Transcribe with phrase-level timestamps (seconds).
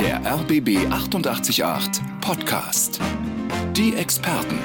[0.00, 1.64] Der RBB 888
[2.20, 3.00] Podcast.
[3.72, 4.56] Die Experten.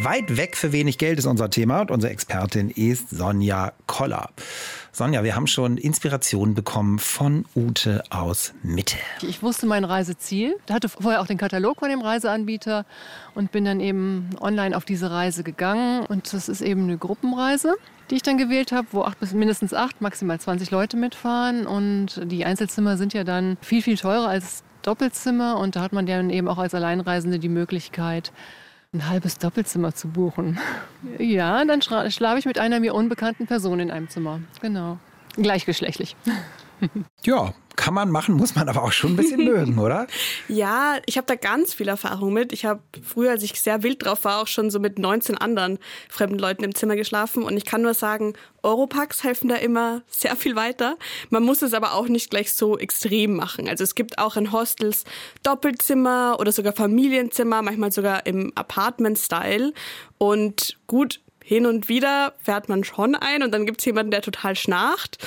[0.00, 4.30] Weit weg für wenig Geld ist unser Thema und unsere Expertin ist Sonja Koller.
[4.90, 8.96] Sonja, wir haben schon Inspiration bekommen von Ute aus Mitte.
[9.22, 12.86] Ich wusste mein Reiseziel, hatte vorher auch den Katalog von dem Reiseanbieter
[13.36, 16.06] und bin dann eben online auf diese Reise gegangen.
[16.06, 17.76] Und das ist eben eine Gruppenreise,
[18.10, 21.66] die ich dann gewählt habe, wo acht bis mindestens acht, maximal 20 Leute mitfahren.
[21.66, 25.58] Und die Einzelzimmer sind ja dann viel, viel teurer als Doppelzimmer.
[25.58, 28.32] Und da hat man dann eben auch als Alleinreisende die Möglichkeit,
[28.92, 30.58] ein halbes Doppelzimmer zu buchen.
[31.18, 34.40] Ja, dann schlafe ich mit einer mir unbekannten Person in einem Zimmer.
[34.60, 34.98] Genau.
[35.36, 36.16] Gleichgeschlechtlich.
[37.22, 40.06] Ja, kann man machen, muss man aber auch schon ein bisschen mögen, oder?
[40.48, 42.52] Ja, ich habe da ganz viel Erfahrung mit.
[42.52, 45.78] Ich habe früher, als ich sehr wild drauf war, auch schon so mit 19 anderen
[46.10, 47.42] fremden Leuten im Zimmer geschlafen.
[47.42, 50.98] Und ich kann nur sagen, Europacks helfen da immer sehr viel weiter.
[51.30, 53.66] Man muss es aber auch nicht gleich so extrem machen.
[53.66, 55.04] Also es gibt auch in Hostels
[55.42, 59.72] Doppelzimmer oder sogar Familienzimmer, manchmal sogar im Apartment-Style.
[60.18, 64.22] Und gut, hin und wieder fährt man schon ein und dann gibt es jemanden, der
[64.22, 65.18] total schnarcht.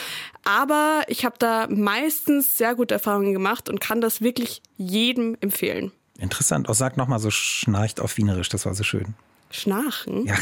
[0.44, 5.92] Aber ich habe da meistens sehr gute Erfahrungen gemacht und kann das wirklich jedem empfehlen.
[6.18, 6.70] Interessant.
[6.70, 9.16] Oh, sag nochmal so schnarcht auf Wienerisch, das war so schön.
[9.52, 10.26] Schnarchen.
[10.26, 10.36] Ja,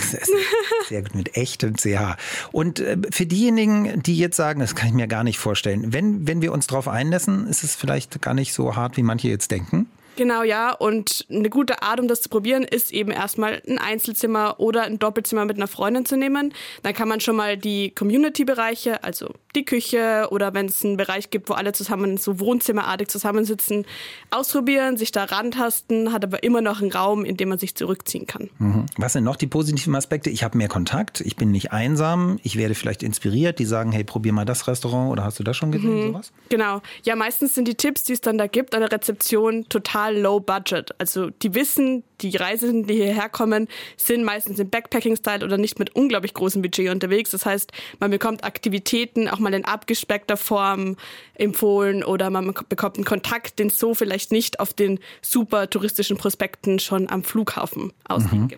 [0.87, 2.15] sehr gut, mit echtem CH.
[2.51, 6.27] Und äh, für diejenigen, die jetzt sagen, das kann ich mir gar nicht vorstellen, wenn,
[6.27, 9.51] wenn wir uns darauf einlassen, ist es vielleicht gar nicht so hart, wie manche jetzt
[9.51, 9.87] denken.
[10.15, 10.71] Genau, ja.
[10.71, 14.99] Und eine gute Art, um das zu probieren, ist eben erstmal ein Einzelzimmer oder ein
[14.99, 16.53] Doppelzimmer mit einer Freundin zu nehmen.
[16.83, 21.29] Dann kann man schon mal die Community-Bereiche, also die Küche oder wenn es einen Bereich
[21.29, 23.85] gibt, wo alle zusammen so wohnzimmerartig zusammensitzen,
[24.29, 28.27] ausprobieren, sich da rantasten, hat aber immer noch einen Raum, in dem man sich zurückziehen
[28.27, 28.49] kann.
[28.59, 28.85] Mhm.
[28.97, 30.29] Was sind noch die positiven Aspekte?
[30.29, 34.03] Ich habe mehr Kontakt, ich bin nicht einsam, ich werde vielleicht inspiriert, die sagen, hey,
[34.03, 36.07] probier mal das Restaurant oder hast du das schon gesehen, mhm.
[36.13, 36.31] sowas?
[36.49, 36.81] Genau.
[37.03, 40.39] Ja, meistens sind die Tipps, die es dann da gibt an der Rezeption, total low
[40.39, 40.91] budget.
[40.99, 45.95] Also die wissen, die Reisenden, die hierher kommen, sind meistens im Backpacking-Style oder nicht mit
[45.95, 47.31] unglaublich großem Budget unterwegs.
[47.31, 50.97] Das heißt, man bekommt Aktivitäten auch mal in abgespeckter Form
[51.35, 56.17] empfohlen oder man bekommt einen Kontakt, den es so vielleicht nicht auf den super touristischen
[56.17, 58.57] Prospekten schon am Flughafen ausliegen mhm.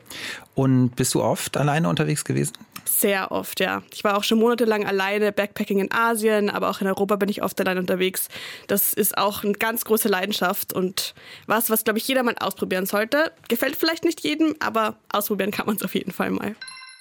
[0.56, 2.54] Und bist du oft alleine unterwegs gewesen?
[2.86, 3.82] Sehr oft, ja.
[3.94, 7.42] Ich war auch schon monatelang alleine, Backpacking in Asien, aber auch in Europa bin ich
[7.42, 8.28] oft allein unterwegs.
[8.68, 11.14] Das ist auch eine ganz große Leidenschaft und
[11.48, 13.32] was, was glaube ich jeder mal ausprobieren sollte.
[13.48, 16.56] Gefällt vielleicht nicht jedem, aber ausprobieren kann man es auf jeden Fall mal.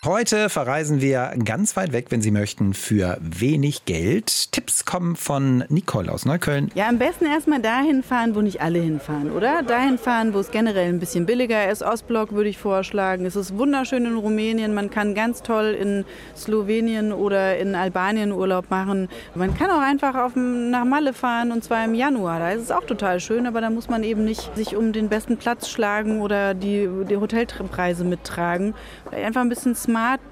[0.05, 4.51] Heute verreisen wir ganz weit weg, wenn Sie möchten, für wenig Geld.
[4.51, 6.73] Tipps kommen von Nicole aus Neukölln.
[6.75, 9.63] Ja, am besten erstmal dahin fahren, wo nicht alle hinfahren, oder?
[9.63, 11.85] Dahin fahren, wo es generell ein bisschen billiger ist.
[11.85, 13.27] Ostblock würde ich vorschlagen.
[13.27, 14.75] Es ist wunderschön in Rumänien.
[14.75, 16.05] Man kann ganz toll in
[16.37, 19.09] Slowenien oder in Albanien Urlaub machen.
[19.37, 22.41] Man kann auch einfach auf, nach Malle fahren und zwar im Januar.
[22.41, 25.09] Da ist es auch total schön, aber da muss man eben nicht sich um den
[25.09, 28.75] besten Platz schlagen oder die, die Hotelpreise mittragen.
[29.13, 29.77] Einfach ein bisschen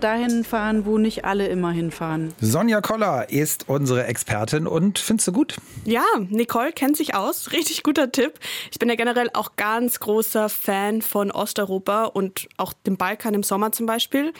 [0.01, 2.33] dahin fahren, wo nicht alle immer hinfahren.
[2.41, 5.57] Sonja Koller ist unsere Expertin und findest du gut?
[5.85, 7.53] Ja, Nicole kennt sich aus.
[7.53, 8.35] Richtig guter Tipp.
[8.71, 13.43] Ich bin ja generell auch ganz großer Fan von Osteuropa und auch dem Balkan im
[13.43, 14.33] Sommer zum Beispiel.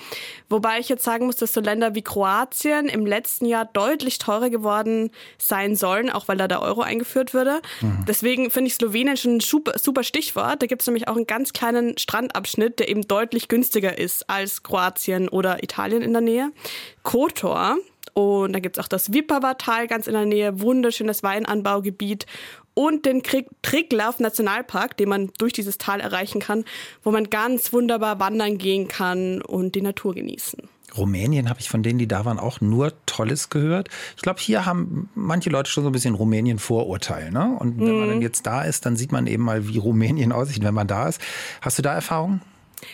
[0.49, 4.51] Wobei ich jetzt sagen muss, dass so Länder wie Kroatien im letzten Jahr deutlich teurer
[4.51, 7.61] geworden sein sollen, auch weil da der Euro eingeführt wurde.
[7.81, 8.05] Mhm.
[8.09, 10.63] Deswegen finde ich Slowenien schon ein super, super Stichwort.
[10.63, 14.63] Da gibt es nämlich auch einen ganz kleinen Strandabschnitt, der eben deutlich günstiger ist als
[14.63, 16.53] Kroatien oder Italien in der Nähe.
[17.03, 17.77] Kotor.
[18.13, 22.27] Und da gibt es auch das Vipava-Tal ganz in der Nähe, wunderschönes Weinanbaugebiet
[22.75, 23.23] und den
[23.63, 26.65] Triglav Nationalpark, den man durch dieses Tal erreichen kann,
[27.03, 30.61] wo man ganz wunderbar wandern gehen kann und die Natur genießen.
[30.97, 33.89] Rumänien habe ich von denen, die da waren, auch nur Tolles gehört.
[34.17, 37.31] Ich glaube, hier haben manche Leute schon so ein bisschen Rumänien-Vorurteil.
[37.31, 37.57] Ne?
[37.59, 38.01] Und wenn mhm.
[38.01, 40.89] man dann jetzt da ist, dann sieht man eben mal, wie Rumänien aussieht, wenn man
[40.89, 41.21] da ist.
[41.61, 42.41] Hast du da Erfahrungen?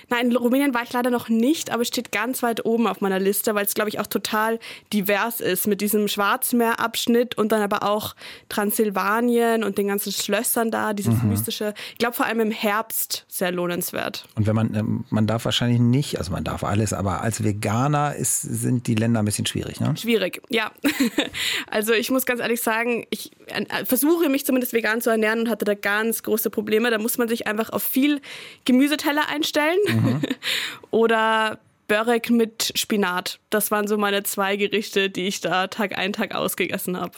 [0.08, 3.00] Nein, in Rumänien war ich leider noch nicht, aber es steht ganz weit oben auf
[3.00, 4.58] meiner Liste, weil es, glaube ich, auch total
[4.92, 8.14] divers ist mit diesem Schwarzmeerabschnitt und dann aber auch
[8.48, 11.30] Transsilvanien und den ganzen Schlössern da, dieses mhm.
[11.30, 11.74] mystische.
[11.92, 14.26] Ich glaube, vor allem im Herbst sehr lohnenswert.
[14.34, 18.14] Und wenn man, ähm, man darf wahrscheinlich nicht, also man darf alles, aber als Veganer
[18.16, 19.94] ist, sind die Länder ein bisschen schwierig, ne?
[19.96, 20.72] Schwierig, ja.
[21.66, 25.48] also ich muss ganz ehrlich sagen, ich äh, versuche mich zumindest vegan zu ernähren und
[25.48, 26.90] hatte da ganz große Probleme.
[26.90, 28.20] Da muss man sich einfach auf viel
[28.64, 30.22] Gemüseteller einstellen Mhm.
[30.90, 31.58] Oder
[31.88, 33.38] Börek mit Spinat.
[33.50, 37.12] Das waren so meine zwei Gerichte, die ich da Tag ein, Tag ausgegessen habe.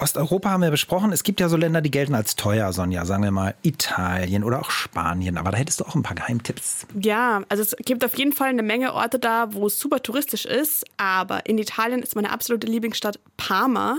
[0.00, 1.12] Osteuropa haben wir besprochen.
[1.12, 3.04] Es gibt ja so Länder, die gelten als teuer, Sonja.
[3.04, 5.36] Sagen wir mal Italien oder auch Spanien.
[5.36, 6.86] Aber da hättest du auch ein paar Geheimtipps.
[6.98, 10.46] Ja, also es gibt auf jeden Fall eine Menge Orte da, wo es super touristisch
[10.46, 10.84] ist.
[10.96, 13.98] Aber in Italien ist meine absolute Lieblingsstadt Parma.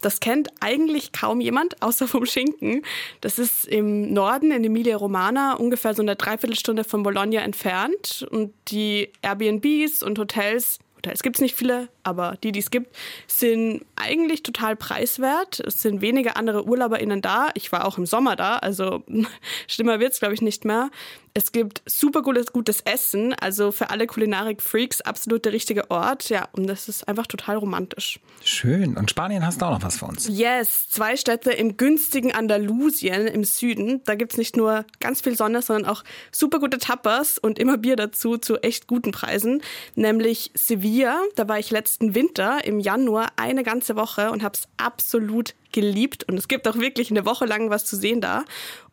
[0.00, 2.82] Das kennt eigentlich kaum jemand, außer vom Schinken.
[3.20, 8.26] Das ist im Norden in Emilia Romana, ungefähr so eine Dreiviertelstunde von Bologna entfernt.
[8.30, 12.94] Und die Airbnbs und Hotels Hotels gibt es nicht viele, aber die, die es gibt,
[13.26, 15.60] sind eigentlich total preiswert.
[15.60, 17.48] Es sind weniger andere UrlauberInnen da.
[17.54, 19.02] Ich war auch im Sommer da, also
[19.66, 20.90] schlimmer wird es, glaube ich, nicht mehr.
[21.36, 26.28] Es gibt super gutes, gutes Essen, also für alle Kulinarik-Freaks absolut der richtige Ort.
[26.28, 28.20] Ja, und das ist einfach total romantisch.
[28.44, 28.96] Schön.
[28.96, 30.28] Und Spanien hast du auch noch was für uns.
[30.28, 34.00] Yes, zwei Städte im günstigen Andalusien im Süden.
[34.04, 37.78] Da gibt es nicht nur ganz viel Sonne, sondern auch super gute Tapas und immer
[37.78, 39.60] Bier dazu zu echt guten Preisen.
[39.96, 44.66] Nämlich Sevilla, da war ich letzten Winter im Januar eine ganze Woche und habe es
[44.78, 48.44] absolut geliebt und es gibt auch wirklich eine Woche lang was zu sehen da.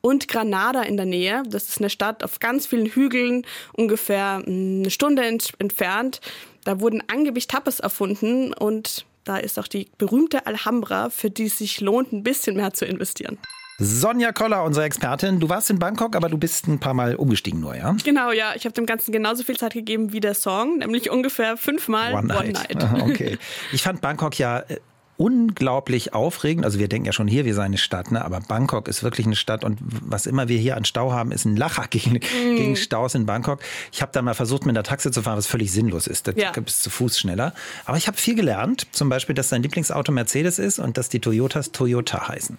[0.02, 3.44] Und Granada in der Nähe, das ist eine Stadt auf ganz vielen Hügeln,
[3.74, 6.22] ungefähr eine Stunde ent entfernt.
[6.64, 11.58] Da wurden angeblich Tapas erfunden und da ist auch die berühmte Alhambra, für die es
[11.58, 13.40] sich lohnt, ein bisschen mehr zu investieren.
[13.84, 15.40] Sonja Koller, unsere Expertin.
[15.40, 17.96] Du warst in Bangkok, aber du bist ein paar Mal umgestiegen nur, ja?
[18.04, 18.54] Genau, ja.
[18.56, 22.28] Ich habe dem Ganzen genauso viel Zeit gegeben wie der Song, nämlich ungefähr fünfmal One
[22.28, 22.40] Night.
[22.40, 23.02] One Night.
[23.12, 23.38] Okay.
[23.74, 24.78] Ich fand Bangkok ja äh,
[25.18, 26.64] unglaublich aufregend.
[26.64, 28.24] Also wir denken ja schon hier, wir seien eine Stadt, ne?
[28.24, 31.46] aber Bangkok ist wirklich eine Stadt und was immer wir hier an Stau haben, ist
[31.46, 32.56] ein Lacher gegen, mm.
[32.58, 33.62] gegen Staus in Bangkok.
[33.92, 36.28] Ich habe da mal versucht, mit der Taxi zu fahren, was völlig sinnlos ist.
[36.28, 36.52] Da ja.
[36.52, 37.54] bist zu Fuß schneller.
[37.86, 41.20] Aber ich habe viel gelernt, zum Beispiel, dass dein Lieblingsauto Mercedes ist und dass die
[41.20, 42.58] Toyotas Toyota heißen.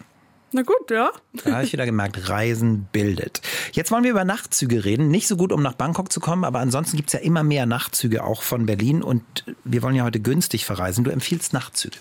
[0.52, 1.10] Na gut, ja.
[1.44, 3.40] Da habe ich wieder gemerkt, Reisen bildet.
[3.72, 5.08] Jetzt wollen wir über Nachtzüge reden.
[5.08, 7.64] Nicht so gut, um nach Bangkok zu kommen, aber ansonsten gibt es ja immer mehr
[7.64, 9.22] Nachtzüge auch von Berlin und
[9.64, 11.04] wir wollen ja heute günstig verreisen.
[11.04, 11.96] Du empfiehlst Nachtzüge.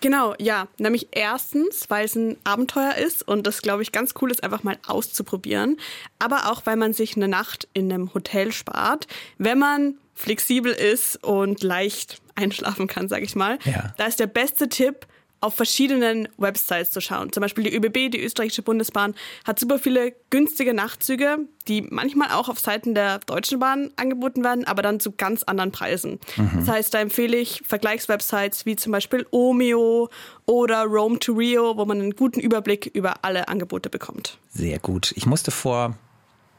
[0.00, 0.66] Genau, ja.
[0.78, 4.62] Nämlich erstens, weil es ein Abenteuer ist und das, glaube ich, ganz cool ist, einfach
[4.62, 5.76] mal auszuprobieren.
[6.18, 11.22] Aber auch, weil man sich eine Nacht in einem Hotel spart, wenn man flexibel ist
[11.24, 13.58] und leicht einschlafen kann, sage ich mal.
[13.64, 13.94] Ja.
[13.96, 15.06] Da ist der beste Tipp,
[15.40, 17.32] auf verschiedenen Websites zu schauen.
[17.32, 19.14] Zum Beispiel die ÖBB, die österreichische Bundesbahn,
[19.46, 24.66] hat super viele günstige Nachtzüge, die manchmal auch auf Seiten der Deutschen Bahn angeboten werden,
[24.66, 26.20] aber dann zu ganz anderen Preisen.
[26.36, 26.50] Mhm.
[26.60, 30.10] Das heißt, da empfehle ich Vergleichswebsites wie zum Beispiel Omeo
[30.44, 34.36] oder Rome to Rio, wo man einen guten Überblick über alle Angebote bekommt.
[34.50, 35.12] Sehr gut.
[35.16, 35.96] Ich musste vor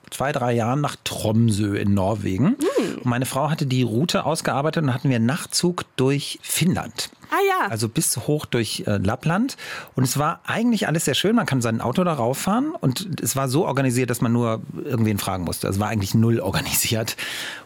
[0.09, 2.57] zwei, drei Jahren nach Tromsø in Norwegen.
[2.57, 2.95] Mhm.
[2.97, 7.09] Und meine Frau hatte die Route ausgearbeitet und hatten wir einen Nachtzug durch Finnland.
[7.31, 7.67] Ah ja.
[7.69, 9.55] Also bis hoch durch äh, Lappland.
[9.95, 11.33] Und es war eigentlich alles sehr schön.
[11.33, 12.73] Man kann sein Auto darauf fahren.
[12.77, 15.69] Und es war so organisiert, dass man nur irgendwen fragen musste.
[15.69, 17.15] Es war eigentlich null organisiert.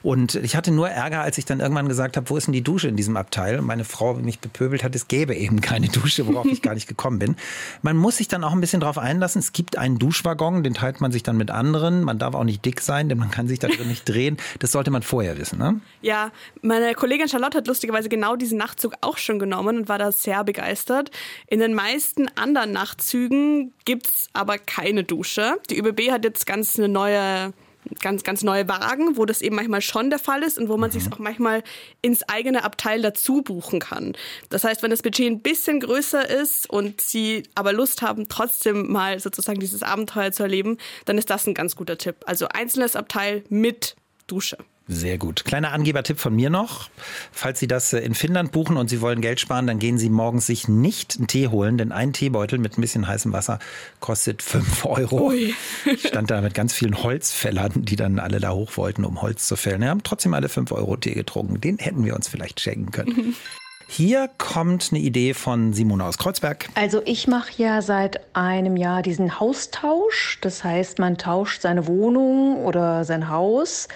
[0.03, 2.61] Und ich hatte nur Ärger, als ich dann irgendwann gesagt habe, wo ist denn die
[2.61, 3.57] Dusche in diesem Abteil?
[3.57, 6.87] Und meine Frau mich bepöbelt hat, es gäbe eben keine Dusche, worauf ich gar nicht
[6.87, 7.35] gekommen bin.
[7.81, 9.39] Man muss sich dann auch ein bisschen darauf einlassen.
[9.39, 12.03] Es gibt einen Duschwaggon, den teilt man sich dann mit anderen.
[12.03, 14.37] Man darf auch nicht dick sein, denn man kann sich da drin nicht drehen.
[14.59, 15.57] Das sollte man vorher wissen.
[15.57, 15.81] Ne?
[16.03, 16.29] Ja,
[16.61, 20.11] meine Kollegin Charlotte hat lustigerweise genau diesen Nachtzug auch schon genommen genommen und war da
[20.11, 21.11] sehr begeistert.
[21.47, 25.57] In den meisten anderen Nachtzügen gibt es aber keine Dusche.
[25.69, 27.53] Die ÖBB hat jetzt ganz eine neue
[27.99, 30.89] ganz, ganz neue Wagen, wo das eben manchmal schon der Fall ist und wo man
[30.89, 30.93] mhm.
[30.93, 31.63] sich auch manchmal
[32.01, 34.13] ins eigene Abteil dazu buchen kann.
[34.49, 38.91] Das heißt, wenn das Budget ein bisschen größer ist und Sie aber Lust haben, trotzdem
[38.91, 42.15] mal sozusagen dieses Abenteuer zu erleben, dann ist das ein ganz guter Tipp.
[42.25, 44.57] Also einzelnes Abteil mit Dusche.
[44.87, 45.45] Sehr gut.
[45.45, 46.89] Kleiner Angebertipp von mir noch.
[47.31, 50.09] Falls Sie das äh, in Finnland buchen und Sie wollen Geld sparen, dann gehen Sie
[50.09, 53.57] morgens sich nicht einen Tee holen, denn ein Teebeutel mit ein bisschen heißem Wasser
[53.99, 55.29] kostet 5 Euro.
[55.29, 55.55] Ui.
[55.85, 59.47] Ich stand da mit ganz vielen Holzfällern, die dann alle da hoch wollten, um Holz
[59.47, 59.81] zu fällen.
[59.81, 61.59] Wir haben trotzdem alle 5 Euro Tee getrunken.
[61.59, 63.35] Den hätten wir uns vielleicht schenken können.
[63.87, 66.69] Hier kommt eine Idee von Simone aus Kreuzberg.
[66.73, 70.39] Also ich mache ja seit einem Jahr diesen Haustausch.
[70.41, 73.87] Das heißt, man tauscht seine Wohnung oder sein Haus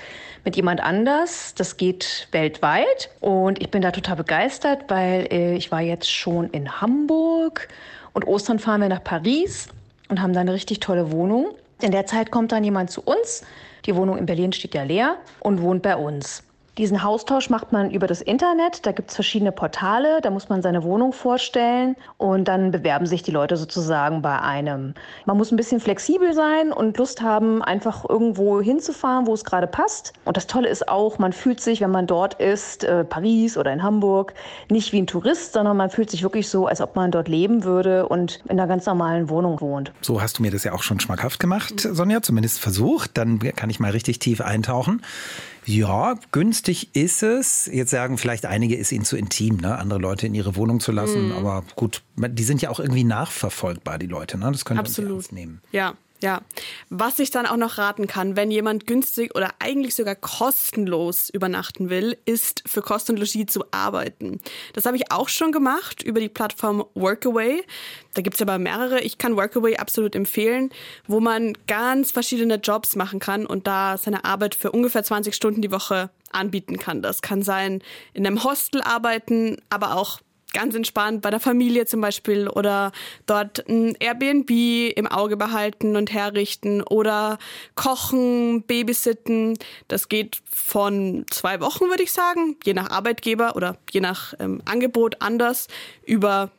[0.46, 1.53] mit jemand anders.
[1.55, 6.50] Das geht weltweit und ich bin da total begeistert, weil äh, ich war jetzt schon
[6.50, 7.67] in Hamburg
[8.13, 9.69] und Ostern fahren wir nach Paris
[10.10, 11.55] und haben da eine richtig tolle Wohnung.
[11.81, 13.43] In der Zeit kommt dann jemand zu uns.
[13.86, 16.43] Die Wohnung in Berlin steht ja leer und wohnt bei uns.
[16.79, 18.86] Diesen Haustausch macht man über das Internet.
[18.86, 20.21] Da gibt es verschiedene Portale.
[20.21, 24.93] Da muss man seine Wohnung vorstellen und dann bewerben sich die Leute sozusagen bei einem.
[25.25, 29.67] Man muss ein bisschen flexibel sein und Lust haben, einfach irgendwo hinzufahren, wo es gerade
[29.67, 30.13] passt.
[30.24, 33.74] Und das Tolle ist auch, man fühlt sich, wenn man dort ist, äh, Paris oder
[33.74, 34.33] in Hamburg,
[34.69, 37.65] nicht wie ein Tourist, sondern man fühlt sich wirklich so, als ob man dort leben
[37.65, 39.91] würde und in einer ganz normalen Wohnung wohnt.
[40.00, 43.17] So hast du mir das ja auch schon schmackhaft gemacht, Sonja, zumindest versucht.
[43.17, 45.01] Dann kann ich mal richtig tief eintauchen.
[45.69, 47.69] Ja, günstig ist es.
[47.71, 49.77] Jetzt sagen vielleicht einige, ist ihnen zu intim, ne?
[49.77, 51.27] andere Leute in ihre Wohnung zu lassen.
[51.27, 51.33] Mhm.
[51.33, 54.39] Aber gut, die sind ja auch irgendwie nachverfolgbar, die Leute.
[54.39, 54.51] Ne?
[54.51, 55.61] Das können wir uns nehmen.
[55.71, 56.41] Ja, ja,
[56.89, 61.89] was ich dann auch noch raten kann, wenn jemand günstig oder eigentlich sogar kostenlos übernachten
[61.89, 64.41] will, ist für Kost und Logis zu arbeiten.
[64.73, 67.63] Das habe ich auch schon gemacht über die Plattform Workaway.
[68.13, 69.01] Da gibt es aber mehrere.
[69.01, 70.71] Ich kann Workaway absolut empfehlen,
[71.07, 75.61] wo man ganz verschiedene Jobs machen kann und da seine Arbeit für ungefähr 20 Stunden
[75.61, 77.01] die Woche anbieten kann.
[77.01, 77.81] Das kann sein
[78.13, 80.19] in einem Hostel arbeiten, aber auch
[80.53, 82.91] ganz entspannt bei der Familie zum Beispiel oder
[83.25, 84.50] dort ein Airbnb
[84.96, 87.38] im Auge behalten und herrichten oder
[87.75, 89.58] kochen, babysitten.
[89.88, 94.62] Das geht von zwei Wochen, würde ich sagen, je nach Arbeitgeber oder je nach ähm,
[94.65, 95.68] Angebot anders,
[96.06, 96.51] über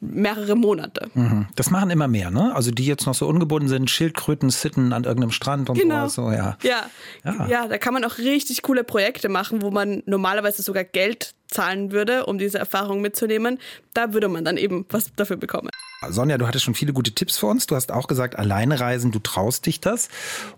[0.00, 1.10] mehrere Monate.
[1.14, 1.46] Mhm.
[1.56, 2.54] Das machen immer mehr, ne?
[2.54, 6.08] Also die jetzt noch so ungebunden sind, Schildkröten sitten an irgendeinem Strand und genau.
[6.08, 6.30] so.
[6.30, 6.56] Ja.
[6.62, 6.84] Ja.
[7.24, 7.46] ja.
[7.48, 11.92] ja, da kann man auch richtig coole Projekte machen, wo man normalerweise sogar Geld zahlen
[11.92, 13.58] würde, um diese Erfahrung mitzunehmen.
[13.92, 15.70] Da würde man dann eben was dafür bekommen.
[16.10, 17.66] Sonja, du hattest schon viele gute Tipps für uns.
[17.66, 20.08] Du hast auch gesagt, alleine reisen, du traust dich das.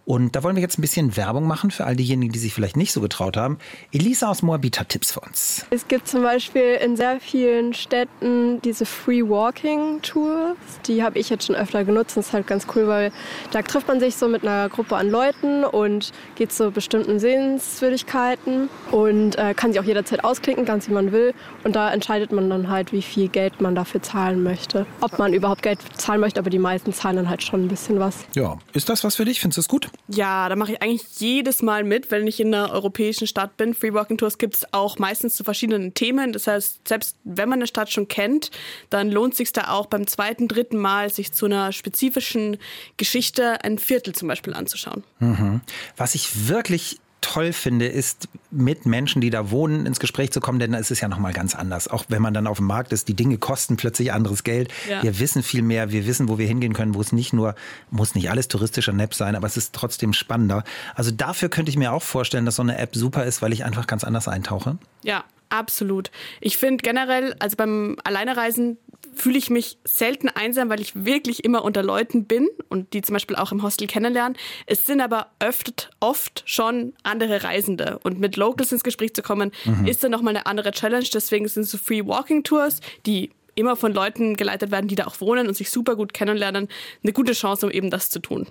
[0.04, 2.76] Und da wollen wir jetzt ein bisschen Werbung machen für all diejenigen, die sich vielleicht
[2.76, 3.58] nicht so getraut haben.
[3.92, 5.64] Elisa aus Moabit hat Tipps für uns.
[5.70, 10.56] Es gibt zum Beispiel in sehr vielen Städten diese Free Walking Tours.
[10.86, 12.16] Die habe ich jetzt schon öfter genutzt.
[12.16, 13.12] Das ist halt ganz cool, weil
[13.52, 18.68] da trifft man sich so mit einer Gruppe an Leuten und geht zu bestimmten Sehenswürdigkeiten
[18.90, 21.34] und äh, kann sich auch jederzeit ausklicken, ganz wie man will.
[21.64, 24.86] Und da entscheidet man dann halt, wie viel Geld man dafür zahlen möchte.
[25.00, 27.98] Ob man überhaupt Geld zahlen möchte, aber die meisten zahlen dann halt schon ein bisschen
[27.98, 28.26] was.
[28.34, 29.40] Ja, ist das was für dich?
[29.40, 29.88] Findest du es gut?
[30.08, 33.74] Ja, da mache ich eigentlich jedes Mal mit, wenn ich in einer europäischen Stadt bin.
[33.74, 36.32] Free Walking Tours gibt es auch meistens zu verschiedenen Themen.
[36.32, 38.50] Das heißt, selbst wenn man eine Stadt schon kennt,
[38.90, 42.58] dann lohnt es sich da auch beim zweiten, dritten Mal, sich zu einer spezifischen
[42.96, 45.04] Geschichte ein Viertel zum Beispiel anzuschauen.
[45.20, 45.60] Mhm.
[45.96, 50.60] Was ich wirklich toll finde, ist mit Menschen, die da wohnen, ins Gespräch zu kommen,
[50.60, 51.88] denn da ist es ja nochmal ganz anders.
[51.88, 54.72] Auch wenn man dann auf dem Markt ist, die Dinge kosten plötzlich anderes Geld.
[54.88, 55.02] Ja.
[55.02, 57.56] Wir wissen viel mehr, wir wissen, wo wir hingehen können, wo es nicht nur,
[57.90, 60.62] muss nicht alles touristischer Nap sein, aber es ist trotzdem spannender.
[60.94, 63.64] Also dafür könnte ich mir auch vorstellen, dass so eine App super ist, weil ich
[63.64, 64.78] einfach ganz anders eintauche.
[65.02, 66.12] Ja, absolut.
[66.40, 68.78] Ich finde generell, also beim Alleinereisen
[69.16, 73.14] fühle ich mich selten einsam, weil ich wirklich immer unter Leuten bin und die zum
[73.14, 74.36] Beispiel auch im Hostel kennenlernen.
[74.66, 77.98] Es sind aber oft, oft schon andere Reisende.
[78.02, 79.86] Und mit Locals ins Gespräch zu kommen, mhm.
[79.86, 81.06] ist dann nochmal eine andere Challenge.
[81.12, 85.20] Deswegen sind so Free Walking Tours, die immer von Leuten geleitet werden, die da auch
[85.20, 86.68] wohnen und sich super gut kennenlernen,
[87.02, 88.46] eine gute Chance, um eben das zu tun.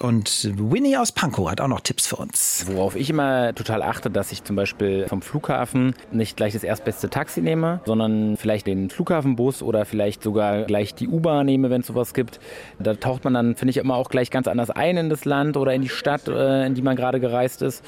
[0.00, 2.64] Und Winnie aus Pankow hat auch noch Tipps für uns.
[2.68, 7.10] Worauf ich immer total achte, dass ich zum Beispiel vom Flughafen nicht gleich das erstbeste
[7.10, 11.88] Taxi nehme, sondern vielleicht den Flughafenbus oder vielleicht sogar gleich die U-Bahn nehme, wenn es
[11.88, 12.40] sowas gibt.
[12.78, 15.56] Da taucht man dann, finde ich, immer auch gleich ganz anders ein in das Land
[15.56, 17.84] oder in die Stadt, äh, in die man gerade gereist ist.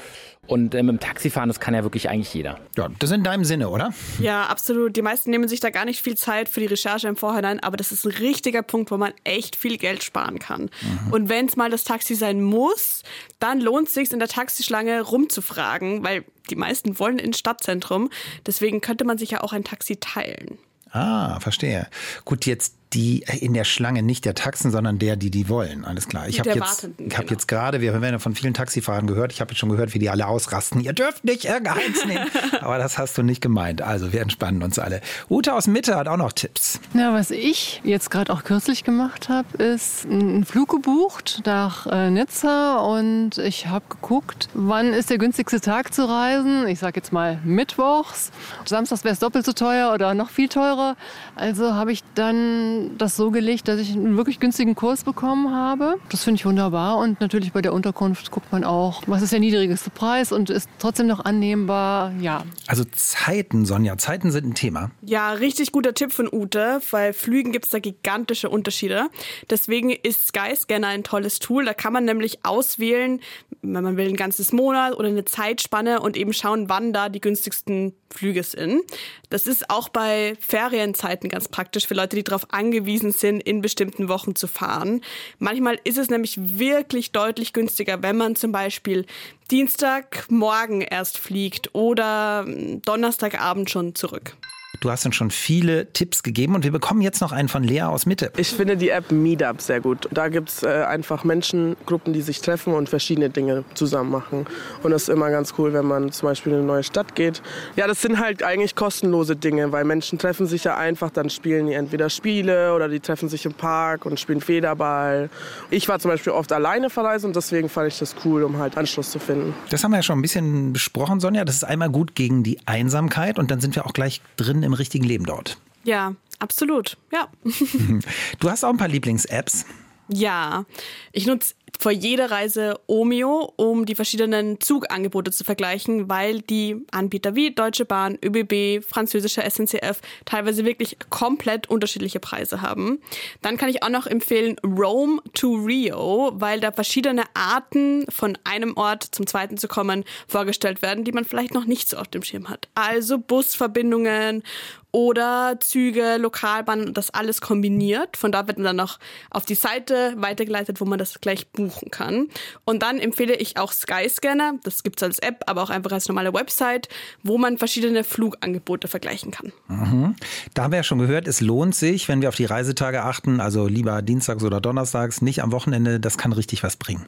[0.51, 2.59] Und äh, mit dem Taxifahren, das kann ja wirklich eigentlich jeder.
[2.75, 3.93] Ja, das ist in deinem Sinne, oder?
[4.19, 4.97] Ja, absolut.
[4.97, 7.77] Die meisten nehmen sich da gar nicht viel Zeit für die Recherche im Vorhinein, aber
[7.77, 10.63] das ist ein richtiger Punkt, wo man echt viel Geld sparen kann.
[10.63, 11.13] Mhm.
[11.13, 13.03] Und wenn es mal das Taxi sein muss,
[13.39, 18.09] dann lohnt es sich in der Taxischlange rumzufragen, weil die meisten wollen ins Stadtzentrum.
[18.45, 20.57] Deswegen könnte man sich ja auch ein Taxi teilen.
[20.91, 21.87] Ah, verstehe.
[22.25, 25.85] Gut, jetzt die in der Schlange nicht der Taxen, sondern der, die die wollen.
[25.85, 26.27] Alles klar.
[26.27, 27.31] Ich habe jetzt, ich hab genau.
[27.31, 29.99] jetzt gerade, wir haben ja von vielen Taxifahrern gehört, ich habe jetzt schon gehört, wie
[29.99, 30.81] die alle ausrasten.
[30.81, 32.29] Ihr dürft nicht irgendeins nehmen.
[32.59, 33.81] Aber das hast du nicht gemeint.
[33.81, 35.01] Also wir entspannen uns alle.
[35.29, 36.79] Ute aus Mitte hat auch noch Tipps.
[36.93, 42.09] Ja, was ich jetzt gerade auch kürzlich gemacht habe, ist einen Flug gebucht nach äh,
[42.09, 46.67] Nizza und ich habe geguckt, wann ist der günstigste Tag zu reisen.
[46.67, 48.31] Ich sage jetzt mal mittwochs.
[48.65, 50.97] Samstags wäre es doppelt so teuer oder noch viel teurer.
[51.35, 55.95] Also habe ich dann das so gelegt, dass ich einen wirklich günstigen Kurs bekommen habe.
[56.09, 56.97] Das finde ich wunderbar.
[56.97, 60.69] Und natürlich bei der Unterkunft guckt man auch, was ist der niedrigste Preis und ist
[60.79, 62.11] trotzdem noch annehmbar.
[62.19, 62.43] Ja.
[62.67, 64.91] Also Zeiten, Sonja, Zeiten sind ein Thema.
[65.01, 66.81] Ja, richtig guter Tipp von Ute.
[66.91, 69.07] Bei Flügen gibt es da gigantische Unterschiede.
[69.49, 71.65] Deswegen ist Skyscanner ein tolles Tool.
[71.65, 73.19] Da kann man nämlich auswählen,
[73.61, 77.21] wenn man will, ein ganzes Monat oder eine Zeitspanne und eben schauen, wann da die
[77.21, 78.81] günstigsten Flüge sind.
[79.29, 84.07] Das ist auch bei Ferienzeiten ganz praktisch für Leute, die darauf angewiesen sind, in bestimmten
[84.07, 85.01] Wochen zu fahren.
[85.39, 89.05] Manchmal ist es nämlich wirklich deutlich günstiger, wenn man zum Beispiel
[89.51, 92.45] Dienstagmorgen erst fliegt oder
[92.85, 94.37] Donnerstagabend schon zurück.
[94.81, 97.83] Du hast uns schon viele Tipps gegeben und wir bekommen jetzt noch einen von Lea
[97.83, 98.31] aus Mitte.
[98.35, 100.09] Ich finde die App Meetup sehr gut.
[100.09, 104.47] Da gibt es äh, einfach Menschengruppen, die sich treffen und verschiedene Dinge zusammen machen.
[104.81, 107.43] Und das ist immer ganz cool, wenn man zum Beispiel in eine neue Stadt geht.
[107.75, 111.67] Ja, das sind halt eigentlich kostenlose Dinge, weil Menschen treffen sich ja einfach, dann spielen
[111.67, 115.29] die entweder Spiele oder die treffen sich im Park und spielen Federball.
[115.69, 118.79] Ich war zum Beispiel oft alleine verreisen und deswegen fand ich das cool, um halt
[118.79, 119.53] Anschluss zu finden.
[119.69, 121.45] Das haben wir ja schon ein bisschen besprochen, Sonja.
[121.45, 124.70] Das ist einmal gut gegen die Einsamkeit und dann sind wir auch gleich drin im
[124.73, 125.57] richtigen Leben dort.
[125.83, 126.97] Ja, absolut.
[127.11, 127.27] Ja.
[128.39, 129.65] Du hast auch ein paar Lieblings-Apps.
[130.13, 130.65] Ja,
[131.13, 137.33] ich nutze vor jeder Reise Omeo, um die verschiedenen Zugangebote zu vergleichen, weil die Anbieter
[137.35, 143.01] wie Deutsche Bahn, ÖBB, französischer SNCF teilweise wirklich komplett unterschiedliche Preise haben.
[143.41, 148.77] Dann kann ich auch noch empfehlen Rome to Rio, weil da verschiedene Arten von einem
[148.77, 152.21] Ort zum zweiten zu kommen vorgestellt werden, die man vielleicht noch nicht so auf dem
[152.21, 152.67] Schirm hat.
[152.75, 154.43] Also Busverbindungen
[154.91, 158.17] oder Züge, Lokalbahnen, das alles kombiniert.
[158.17, 162.27] Von da wird dann noch auf die Seite weitergeleitet, wo man das gleich buchen kann.
[162.65, 166.33] Und dann empfehle ich auch Skyscanner, das gibt's als App, aber auch einfach als normale
[166.33, 166.89] Website,
[167.23, 169.53] wo man verschiedene Flugangebote vergleichen kann.
[169.67, 170.15] Mhm.
[170.53, 173.39] Da haben wir ja schon gehört, es lohnt sich, wenn wir auf die Reisetage achten,
[173.39, 177.07] also lieber dienstags oder donnerstags, nicht am Wochenende, das kann richtig was bringen.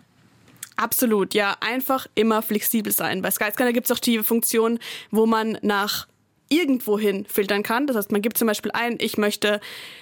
[0.75, 3.22] Absolut, ja, einfach immer flexibel sein.
[3.22, 4.80] Bei Skyscanner gibt es auch die Funktion,
[5.12, 6.08] wo man nach
[6.53, 7.88] irgendwohin filtern kann.
[7.88, 9.60] Das heißt, man gibt zum Beispiel ein, ich möchte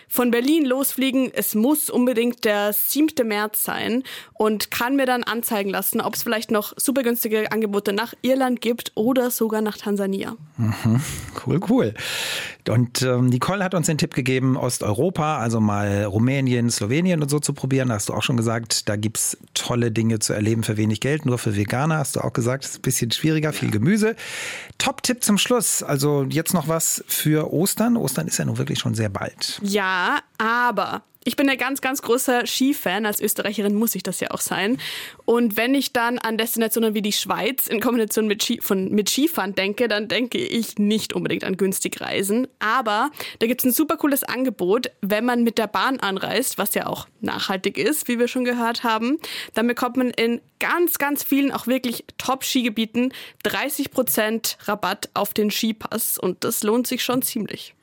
[0.08, 3.26] von Berlin losfliegen, es muss unbedingt der 7.
[3.26, 4.04] März sein
[4.34, 8.60] und kann mir dann anzeigen lassen, ob es vielleicht noch super günstige Angebote nach Irland
[8.60, 10.36] gibt oder sogar nach Tansania.
[10.58, 11.02] Mhm.
[11.46, 11.94] Cool, cool.
[12.70, 17.40] Und ähm, Nicole hat uns den Tipp gegeben, Osteuropa, also mal Rumänien, Slowenien und so
[17.40, 17.90] zu probieren.
[17.90, 21.00] Da hast du auch schon gesagt, da gibt es tolle Dinge zu erleben für wenig
[21.00, 24.16] Geld, nur für Veganer, hast du auch gesagt, ist ein bisschen schwieriger, viel Gemüse.
[24.78, 25.84] Top-Tipp zum Schluss.
[25.84, 27.98] Also jetzt noch was für Ostern.
[27.98, 29.60] Ostern ist ja nun wirklich schon sehr bald.
[29.64, 33.06] Ja, aber ich bin ja ganz, ganz großer Skifan.
[33.06, 34.78] Als Österreicherin muss ich das ja auch sein.
[35.26, 39.10] Und wenn ich dann an Destinationen wie die Schweiz in Kombination mit, Ski, von, mit
[39.10, 42.48] Skifahren denke, dann denke ich nicht unbedingt an günstig Reisen.
[42.58, 46.74] Aber da gibt es ein super cooles Angebot, wenn man mit der Bahn anreist, was
[46.74, 49.20] ja auch nachhaltig ist, wie wir schon gehört haben.
[49.54, 53.14] Dann bekommt man in ganz, ganz vielen, auch wirklich Top-Skigebieten
[53.46, 56.18] 30% Rabatt auf den Skipass.
[56.18, 57.76] Und das lohnt sich schon ziemlich.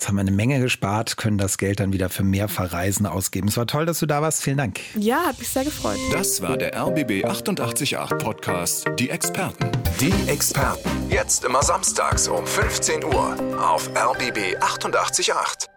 [0.00, 3.48] Jetzt haben wir eine Menge gespart, können das Geld dann wieder für mehr Verreisen ausgeben.
[3.48, 4.42] Es war toll, dass du da warst.
[4.42, 4.80] Vielen Dank.
[4.94, 5.98] Ja, hat mich sehr gefreut.
[6.10, 9.70] Das war der RBB 888 Podcast Die Experten.
[10.00, 10.88] Die Experten.
[11.10, 15.69] Jetzt immer samstags um 15 Uhr auf RBB 888.